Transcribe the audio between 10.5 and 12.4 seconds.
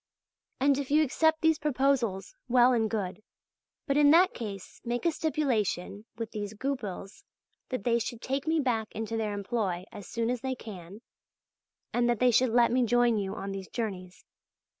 can, and that they